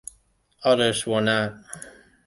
[0.63, 1.53] Others were not.